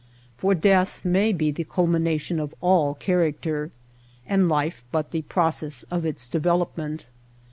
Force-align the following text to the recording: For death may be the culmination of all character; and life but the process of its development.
For 0.35 0.55
death 0.55 1.05
may 1.05 1.31
be 1.31 1.51
the 1.51 1.63
culmination 1.63 2.39
of 2.39 2.55
all 2.59 2.95
character; 2.95 3.69
and 4.25 4.49
life 4.49 4.83
but 4.91 5.11
the 5.11 5.21
process 5.21 5.83
of 5.91 6.07
its 6.07 6.27
development. 6.27 7.05